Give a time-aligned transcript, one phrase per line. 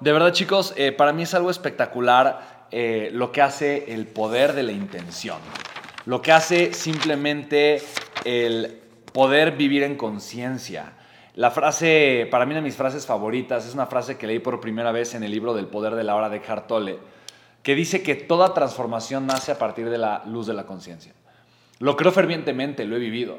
[0.00, 4.52] de verdad chicos, eh, para mí es algo espectacular eh, lo que hace el poder
[4.52, 5.38] de la intención.
[6.04, 7.82] Lo que hace simplemente
[8.24, 8.80] el
[9.12, 10.92] poder vivir en conciencia.
[11.34, 14.60] La frase, para mí una de mis frases favoritas, es una frase que leí por
[14.60, 16.98] primera vez en el libro del poder de la hora de Eckhart Tolle,
[17.62, 21.12] que dice que toda transformación nace a partir de la luz de la conciencia.
[21.78, 23.38] Lo creo fervientemente, lo he vivido.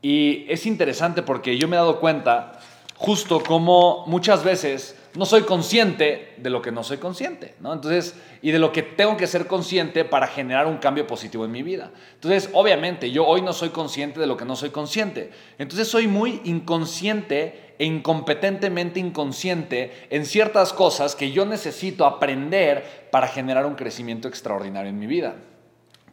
[0.00, 2.52] Y es interesante porque yo me he dado cuenta
[2.96, 7.72] justo como muchas veces no soy consciente de lo que no soy consciente, ¿no?
[7.72, 11.52] Entonces, y de lo que tengo que ser consciente para generar un cambio positivo en
[11.52, 11.92] mi vida.
[12.14, 15.30] Entonces, obviamente, yo hoy no soy consciente de lo que no soy consciente.
[15.58, 23.28] Entonces, soy muy inconsciente e incompetentemente inconsciente en ciertas cosas que yo necesito aprender para
[23.28, 25.36] generar un crecimiento extraordinario en mi vida.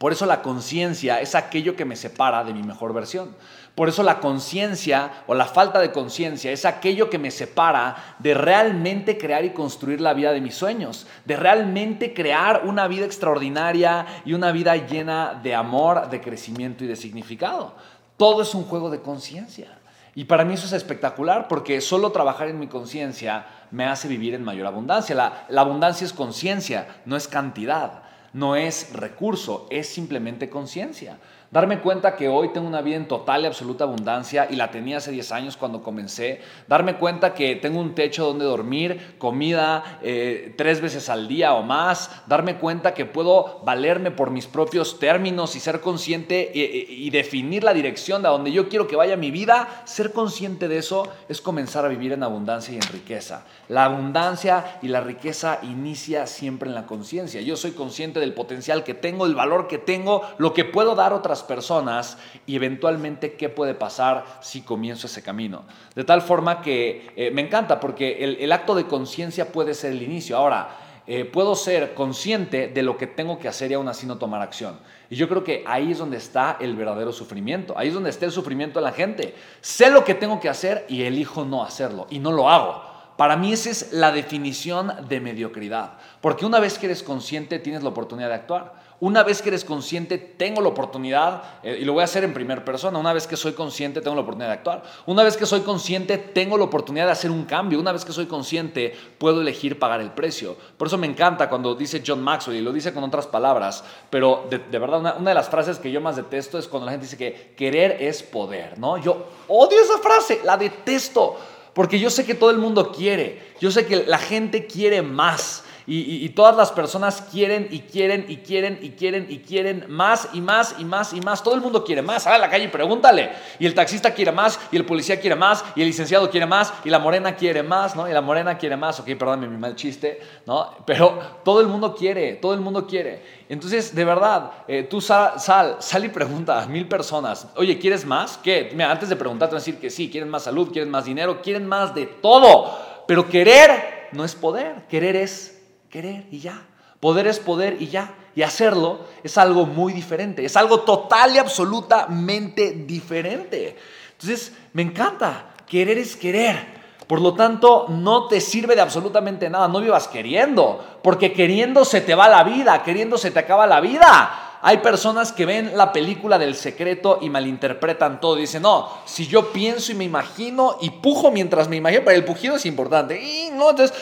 [0.01, 3.35] Por eso la conciencia es aquello que me separa de mi mejor versión.
[3.75, 8.33] Por eso la conciencia o la falta de conciencia es aquello que me separa de
[8.33, 14.07] realmente crear y construir la vida de mis sueños, de realmente crear una vida extraordinaria
[14.25, 17.75] y una vida llena de amor, de crecimiento y de significado.
[18.17, 19.67] Todo es un juego de conciencia.
[20.15, 24.33] Y para mí eso es espectacular porque solo trabajar en mi conciencia me hace vivir
[24.33, 25.13] en mayor abundancia.
[25.13, 28.01] La, la abundancia es conciencia, no es cantidad,
[28.33, 31.17] no es recurso, es simplemente conciencia.
[31.51, 34.97] Darme cuenta que hoy tengo una vida en total y absoluta abundancia y la tenía
[34.97, 36.39] hace 10 años cuando comencé.
[36.65, 41.61] Darme cuenta que tengo un techo donde dormir, comida eh, tres veces al día o
[41.61, 42.09] más.
[42.25, 47.65] Darme cuenta que puedo valerme por mis propios términos y ser consciente y, y definir
[47.65, 49.83] la dirección de donde yo quiero que vaya mi vida.
[49.83, 53.43] Ser consciente de eso es comenzar a vivir en abundancia y en riqueza.
[53.67, 57.41] La abundancia y la riqueza inicia siempre en la conciencia.
[57.41, 61.11] Yo soy consciente del potencial que tengo, el valor que tengo, lo que puedo dar
[61.11, 65.63] a otras personas y eventualmente qué puede pasar si comienzo ese camino.
[65.95, 70.01] De tal forma que eh, me encanta porque el, acto de conciencia puede ser el
[70.01, 70.37] inicio.
[70.37, 74.17] Ahora, eh, puedo ser consciente de lo que tengo que hacer y aún así no
[74.17, 74.79] tomar acción.
[75.09, 77.73] Y yo creo que ahí es donde está el verdadero sufrimiento.
[77.77, 79.35] Ahí es donde está el sufrimiento de la gente.
[79.61, 82.91] Sé lo que tengo que hacer y elijo no hacerlo y no lo hago.
[83.17, 85.93] Para mí esa es la definición de mediocridad.
[86.21, 88.80] Porque una vez que eres consciente tienes la oportunidad de actuar.
[89.01, 92.35] Una vez que eres consciente, tengo la oportunidad, eh, y lo voy a hacer en
[92.35, 94.83] primera persona, una vez que soy consciente, tengo la oportunidad de actuar.
[95.07, 97.79] Una vez que soy consciente, tengo la oportunidad de hacer un cambio.
[97.79, 100.55] Una vez que soy consciente, puedo elegir pagar el precio.
[100.77, 104.45] Por eso me encanta cuando dice John Maxwell, y lo dice con otras palabras, pero
[104.51, 107.07] de, verdad, una, una, de las frases que yo más detesto es cuando la gente
[107.07, 108.99] dice que querer es poder, ¿no?
[108.99, 111.39] Yo odio esa frase, la detesto,
[111.73, 115.63] porque yo sé que todo el mundo quiere, yo sé que la gente quiere más.
[115.93, 120.39] Y, todas las personas quieren y quieren y quieren y quieren y quieren más y
[120.39, 121.43] más y más y más.
[121.43, 122.23] Todo el mundo quiere más.
[122.23, 123.31] Sale a la calle y pregúntale.
[123.59, 126.73] Y el taxista quiere más, y el policía quiere más, y el licenciado quiere más,
[126.85, 128.07] y la morena quiere más, ¿no?
[128.07, 129.01] Y la morena quiere más.
[129.01, 130.75] Ok, perdóname mi mal chiste, ¿no?
[130.85, 133.21] Pero todo el mundo quiere, todo el mundo quiere.
[133.49, 138.05] Entonces, de verdad, eh, tú sal, sal, sal y pregunta a mil personas, oye, ¿quieres
[138.05, 138.37] más?
[138.37, 138.69] ¿Qué?
[138.71, 141.93] Mira, antes de preguntarte, decir que sí, quieren más salud, quieren más dinero, quieren más
[141.93, 142.79] de todo.
[143.07, 145.60] Pero querer no es poder, querer es
[145.91, 146.65] querer y ya.
[146.99, 148.13] Poder es poder y ya.
[148.35, 150.45] Y hacerlo es algo muy diferente.
[150.45, 153.75] Es algo total y absolutamente diferente.
[154.13, 155.53] Entonces, me encanta.
[155.67, 156.81] Querer es querer.
[157.07, 159.67] Por lo tanto, no te sirve de absolutamente nada.
[159.67, 160.99] No vivas queriendo.
[161.03, 162.83] Porque queriendo se te va la vida.
[162.83, 164.51] Queriendo se te acaba la vida.
[164.63, 168.35] Hay personas que ven la película del secreto y malinterpretan todo.
[168.35, 172.25] Dicen, no, si yo pienso y me imagino y pujo mientras me imagino, pero el
[172.25, 173.19] pujido es importante.
[173.51, 173.97] No, entonces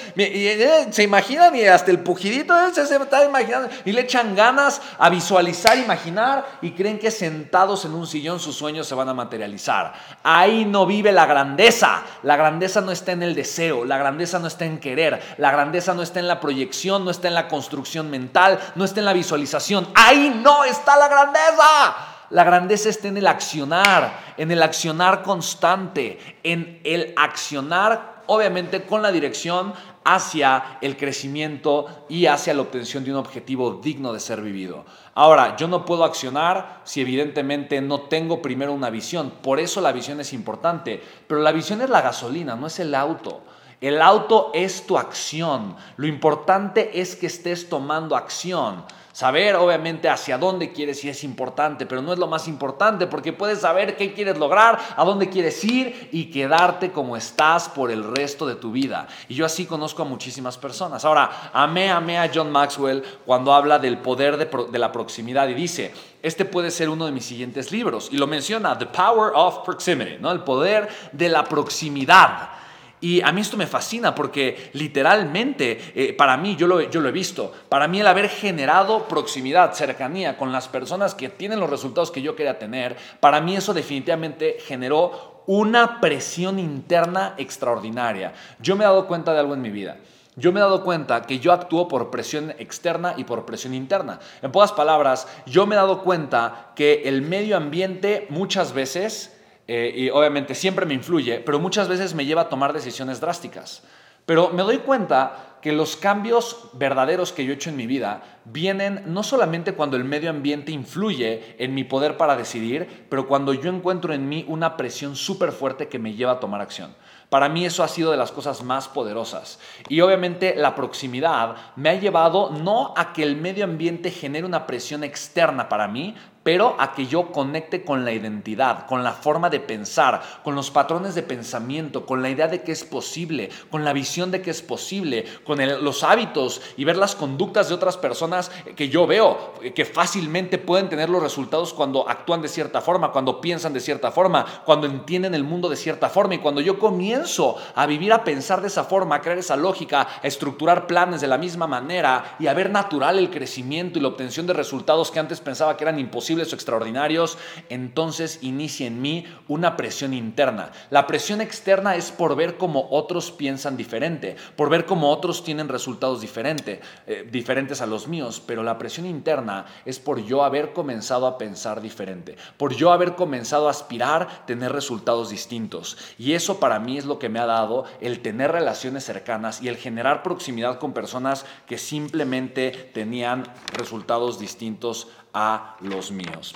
[0.92, 5.78] se imaginan y hasta el pujidito se, está imaginando y le echan ganas a visualizar,
[5.78, 9.94] imaginar y creen que sentados en un sillón sus sueños se van a materializar.
[10.24, 12.04] Ahí no vive la grandeza.
[12.24, 15.94] La grandeza no está en el deseo, la grandeza no está en querer, la grandeza
[15.94, 19.14] no está en la proyección, no está en la construcción mental, no está en la
[19.14, 19.88] visualización.
[19.96, 21.96] Ahí no está la grandeza.
[22.30, 29.02] La grandeza está en el accionar, en el accionar constante, en el accionar, obviamente, con
[29.02, 29.74] la dirección
[30.04, 34.86] hacia el crecimiento y hacia la obtención de un objetivo digno de ser vivido.
[35.16, 39.32] Ahora, yo no puedo accionar si evidentemente no tengo primero una visión.
[39.42, 41.02] Por eso la visión es importante.
[41.28, 43.42] Pero la visión es la gasolina, no es el auto.
[43.82, 45.76] El auto es tu acción.
[45.96, 48.84] Lo importante es que estés tomando acción.
[49.14, 53.34] Saber obviamente hacia dónde quieres ir es importante, pero no es lo más importante porque
[53.34, 58.04] puedes saber qué quieres lograr, a dónde quieres ir y quedarte como estás por el
[58.04, 59.08] resto de tu vida.
[59.28, 61.04] Y yo así conozco a muchísimas personas.
[61.04, 65.54] Ahora, amé, amé a John Maxwell cuando habla del poder de, de la proximidad y
[65.54, 69.66] dice, este puede ser uno de mis siguientes libros y lo menciona, The Power of
[69.66, 70.32] Proximity, ¿no?
[70.32, 72.59] el poder de la proximidad.
[73.02, 77.10] Y a mí esto me fascina porque literalmente, eh, para mí, yo lo, yo lo
[77.10, 81.70] he visto, para mí el haber generado proximidad, cercanía con las personas que tienen los
[81.70, 88.34] resultados que yo quería tener, para mí eso definitivamente generó una presión interna extraordinaria.
[88.60, 89.98] Yo me he dado cuenta de algo en mi vida.
[90.36, 94.20] Yo me he dado cuenta que yo actúo por presión externa y por presión interna.
[94.42, 99.39] En pocas palabras, yo me he dado cuenta que el medio ambiente muchas veces
[99.72, 103.84] eh, y obviamente siempre me influye, pero muchas veces me lleva a tomar decisiones drásticas.
[104.26, 108.24] Pero me doy cuenta que los cambios verdaderos que yo he hecho en mi vida
[108.46, 113.54] vienen no solamente cuando el medio ambiente influye en mi poder para decidir, pero cuando
[113.54, 116.96] yo encuentro en mí una presión súper fuerte que me lleva a tomar acción.
[117.30, 119.60] Para mí eso ha sido de las cosas más poderosas.
[119.88, 124.66] Y obviamente la proximidad me ha llevado no a que el medio ambiente genere una
[124.66, 126.16] presión externa para mí,
[126.50, 130.72] pero a que yo conecte con la identidad, con la forma de pensar, con los
[130.72, 134.50] patrones de pensamiento, con la idea de que es posible, con la visión de que
[134.50, 139.54] es posible, con los hábitos y ver las conductas de otras personas que yo veo,
[139.76, 144.12] que fácilmente pueden tener los resultados cuando actúan de cierta forma, cuando piensan de cierta
[144.12, 146.34] forma, cuando entienden el mundo de cierta forma.
[146.34, 150.08] Y cuando yo comienzo a vivir, a pensar de esa forma, a crear esa lógica,
[150.24, 154.08] a estructurar planes de la misma manera y a ver natural el crecimiento y la
[154.08, 157.38] obtención de resultados que antes pensaba que eran imposibles, o extraordinarios,
[157.70, 160.72] entonces inicia en mí una presión interna.
[160.90, 165.68] La presión externa es por ver cómo otros piensan diferente, por ver cómo otros tienen
[165.68, 170.74] resultados diferentes, eh, diferentes a los míos, pero la presión interna es por yo haber
[170.74, 175.98] comenzado a pensar diferente, por yo haber comenzado a aspirar tener resultados distintos.
[176.18, 179.68] Y eso para mí es lo que me ha dado el tener relaciones cercanas y
[179.68, 183.44] el generar proximidad con personas que simplemente tenían
[183.74, 186.56] resultados distintos a los míos.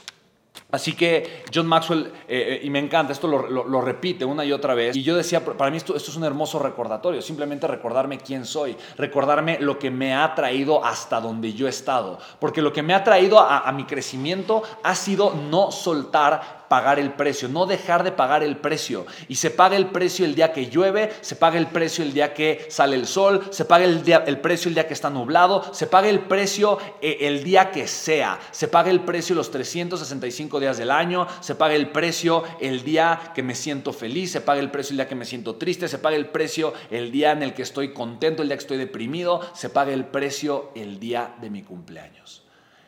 [0.74, 4.74] Así que John Maxwell, eh, eh, y me encanta, esto lo, repite una y otra
[4.74, 8.44] vez, y yo decía, para mí esto, esto, es un hermoso recordatorio, simplemente recordarme quién
[8.44, 12.82] soy, recordarme lo que me ha traído hasta donde yo he estado, porque lo que
[12.82, 18.04] me ha traído a mi crecimiento ha sido no soltar pagar el precio, no dejar
[18.04, 19.06] de pagar el precio.
[19.28, 22.34] Y se paga el precio el día que llueve, se paga el precio el día
[22.34, 25.72] que sale el sol, se paga el, día, el precio el día que está nublado,
[25.72, 30.60] se paga el precio eh, el día que sea, se paga el precio los 365
[30.60, 34.60] días del año, se paga el precio el día que me siento feliz, se paga
[34.60, 37.44] el precio el día que me siento triste, se paga el precio el día en
[37.44, 41.36] el que estoy contento, el día que estoy deprimido, se paga el precio el día
[41.40, 42.42] de mi cumpleaños.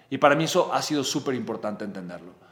[0.10, 2.45] Y para mí eso ha sido súper importante entenderlo.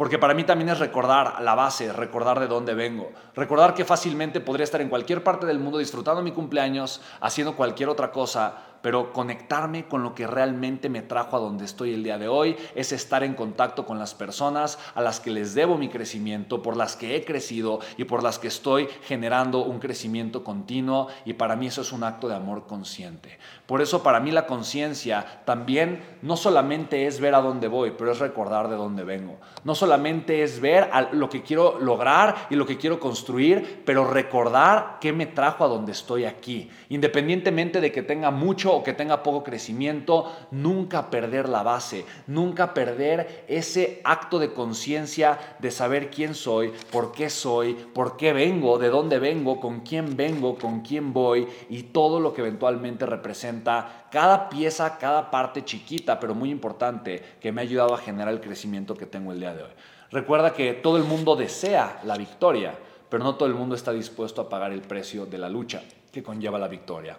[0.00, 4.40] Porque para mí también es recordar la base, recordar de dónde vengo, recordar que fácilmente
[4.40, 9.12] podría estar en cualquier parte del mundo disfrutando mi cumpleaños, haciendo cualquier otra cosa, pero
[9.12, 12.92] conectarme con lo que realmente me trajo a donde estoy el día de hoy es
[12.92, 16.96] estar en contacto con las personas a las que les debo mi crecimiento, por las
[16.96, 21.66] que he crecido y por las que estoy generando un crecimiento continuo y para mí
[21.66, 23.38] eso es un acto de amor consciente.
[23.66, 28.12] Por eso para mí la conciencia también no solamente es ver a dónde voy, pero
[28.12, 29.38] es recordar de dónde vengo.
[29.64, 34.98] No solamente es ver lo que quiero lograr y lo que quiero construir, pero recordar
[35.00, 36.70] qué me trajo a donde estoy aquí.
[36.88, 42.74] Independientemente de que tenga mucho o que tenga poco crecimiento, nunca perder la base, nunca
[42.74, 48.78] perder ese acto de conciencia de saber quién soy, por qué soy, por qué vengo,
[48.78, 54.06] de dónde vengo, con quién vengo, con quién voy y todo lo que eventualmente representa
[54.10, 58.40] cada pieza, cada parte chiquita, pero muy importante, que me ha ayudado a generar el
[58.40, 59.70] crecimiento que tengo el día de hoy.
[60.10, 62.74] Recuerda que todo el mundo desea la victoria,
[63.08, 66.22] pero no todo el mundo está dispuesto a pagar el precio de la lucha que
[66.22, 67.16] conlleva la victoria.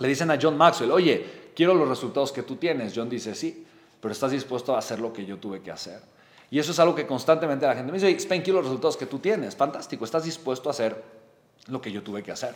[0.00, 2.92] Le dicen a John Maxwell, oye, quiero los resultados que tú tienes.
[2.94, 3.64] John dice, sí,
[4.00, 6.00] pero estás dispuesto a hacer lo que yo tuve que hacer.
[6.50, 8.96] Y eso es algo que constantemente la gente me dice, oye, Spain, quiero los resultados
[8.96, 9.54] que tú tienes.
[9.54, 11.00] Fantástico, estás dispuesto a hacer
[11.68, 12.54] lo que yo tuve que hacer.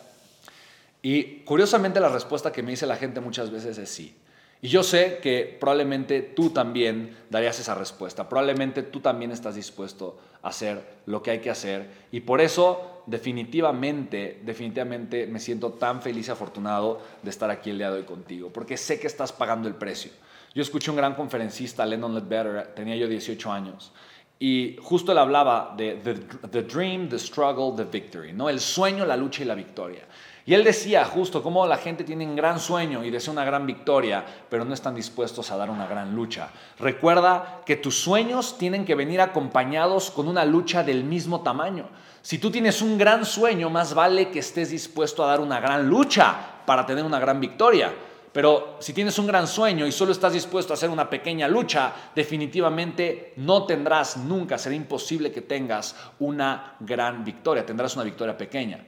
[1.02, 4.16] Y curiosamente la respuesta que me dice la gente muchas veces es sí.
[4.62, 10.18] Y yo sé que probablemente tú también darías esa respuesta, probablemente tú también estás dispuesto
[10.42, 11.90] a hacer lo que hay que hacer.
[12.10, 17.78] Y por eso definitivamente, definitivamente me siento tan feliz y afortunado de estar aquí el
[17.78, 20.10] día de hoy contigo, porque sé que estás pagando el precio.
[20.54, 23.92] Yo escuché un gran conferencista, Lennon Ledbetter, tenía yo 18 años,
[24.38, 26.14] y justo él hablaba de the,
[26.48, 28.48] the dream, the struggle, the victory, ¿no?
[28.48, 30.02] el sueño, la lucha y la victoria.
[30.46, 33.66] Y él decía justo cómo la gente tiene un gran sueño y desea una gran
[33.66, 36.50] victoria, pero no están dispuestos a dar una gran lucha.
[36.78, 41.88] Recuerda que tus sueños tienen que venir acompañados con una lucha del mismo tamaño.
[42.24, 45.86] Si tú tienes un gran sueño, más vale que estés dispuesto a dar una gran
[45.86, 47.92] lucha para tener una gran victoria.
[48.32, 51.92] Pero si tienes un gran sueño y solo estás dispuesto a hacer una pequeña lucha,
[52.14, 58.82] definitivamente no tendrás nunca, será imposible que tengas una gran victoria, tendrás una victoria pequeña.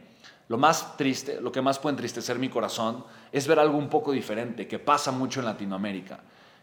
[0.49, 4.13] Lo más triste, lo que más puede entristecer mi corazón es ver algo un poco
[4.13, 6.21] diferente que pasa mucho en Latinoamérica.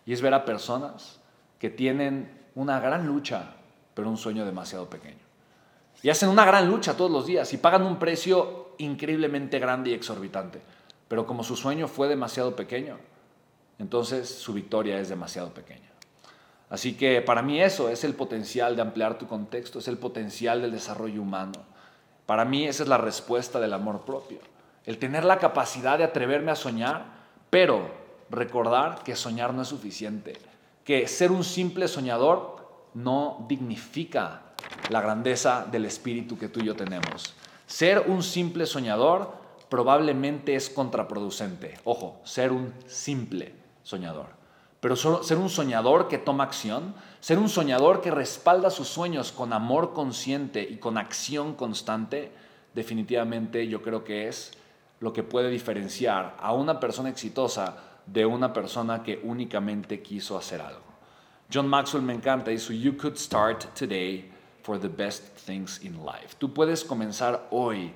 [0.08, 1.20] Y es ver a personas
[1.60, 3.53] que tienen una gran lucha,
[3.94, 5.23] pero un sueño demasiado pequeño.
[6.04, 9.94] Y hacen una gran lucha todos los días y pagan un precio increíblemente grande y
[9.94, 10.62] exorbitante.
[11.08, 12.98] Pero como su sueño fue demasiado pequeño,
[13.80, 15.90] entonces su victoria es demasiado pequeña.
[16.70, 20.62] Así que para mí eso es el potencial de ampliar tu contexto, es el potencial
[20.62, 21.54] del desarrollo humano.
[22.26, 24.40] Para mí esa es la respuesta del amor propio.
[24.86, 27.06] El tener la capacidad de atreverme a soñar,
[27.50, 27.90] pero
[28.30, 30.34] recordar que soñar no es suficiente,
[30.84, 34.53] que ser un simple soñador no dignifica
[34.89, 37.34] la grandeza del espíritu que tú y yo tenemos.
[37.65, 39.34] Ser un simple soñador
[39.70, 41.79] probablemente es contraproducente.
[41.84, 43.53] Ojo, ser un simple
[43.84, 44.27] soñador.
[44.79, 49.53] Pero ser un soñador que toma acción, ser un soñador que respalda sus sueños con
[49.53, 52.34] amor consciente y con acción constante,
[52.74, 54.51] definitivamente yo creo que es
[55.00, 60.60] lo que puede diferenciar a una persona exitosa de una persona que únicamente quiso hacer
[60.60, 60.84] algo.
[61.51, 64.33] John Maxwell me encanta, dice, You could start today
[64.63, 66.36] for the best things in life.
[66.39, 67.93] Tú puedes comenzar hoy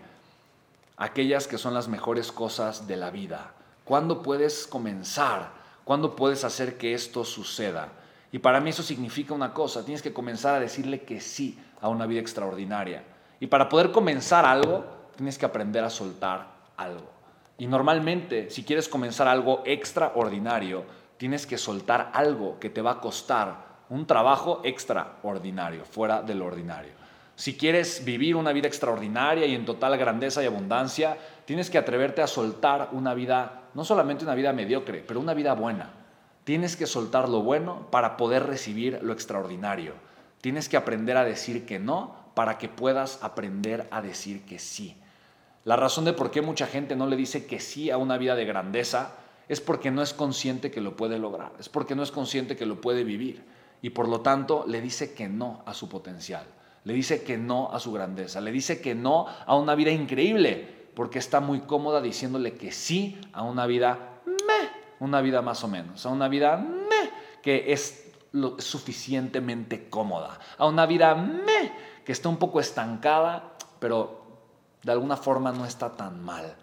[0.98, 3.54] aquellas que son las mejores cosas de la vida.
[3.86, 5.52] ¿Cuándo puedes comenzar?
[5.86, 7.90] ¿Cuándo puedes hacer que esto suceda?
[8.32, 11.88] Y para mí eso significa una cosa, tienes que comenzar a decirle que sí a
[11.88, 13.04] una vida extraordinaria.
[13.40, 17.10] Y para poder comenzar algo, tienes que aprender a soltar algo.
[17.58, 20.84] Y normalmente, si quieres comenzar algo extraordinario,
[21.18, 26.92] tienes que soltar algo que te va a costar un trabajo extraordinario, fuera del ordinario.
[27.36, 32.22] Si quieres vivir una vida extraordinaria y en total grandeza y abundancia, tienes que atreverte
[32.22, 35.92] a soltar una vida, no solamente una vida mediocre, pero una vida buena.
[36.44, 39.94] Tienes que soltar lo bueno para poder recibir lo extraordinario.
[40.42, 44.96] Tienes que aprender a decir que no para que puedas aprender a decir que sí.
[45.64, 48.36] La razón de por qué mucha gente no le dice que sí a una vida
[48.36, 49.12] de grandeza
[49.48, 52.66] es porque no es consciente que lo puede lograr, es porque no es consciente que
[52.66, 53.44] lo puede vivir
[53.82, 56.46] y por lo tanto le dice que no a su potencial,
[56.84, 60.90] le dice que no a su grandeza, le dice que no a una vida increíble
[60.96, 64.70] porque está muy cómoda diciéndole que sí a una vida meh,
[65.00, 67.12] una vida más o menos, a una vida meh,
[67.44, 68.12] que es
[68.58, 71.72] suficientemente cómoda, a una vida meh,
[72.04, 74.26] que está un poco estancada, pero
[74.82, 76.56] de alguna forma no está tan mal.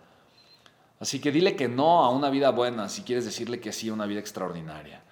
[0.99, 3.93] Así que dile que no a una vida buena si quieres decirle que sí a
[3.93, 5.03] una vida extraordinaria.